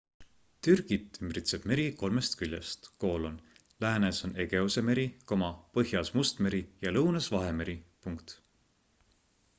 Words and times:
türgit 0.67 1.17
ümbritseb 1.25 1.67
meri 1.71 1.83
kolmest 1.99 2.37
küljest 2.39 2.89
läänes 3.85 4.23
on 4.29 4.33
egeuse 4.45 4.85
meri 4.89 5.05
põhjas 5.35 6.13
must 6.19 6.43
meri 6.47 6.63
ja 6.87 6.99
lõunas 6.99 7.33
vahemeri 7.37 7.81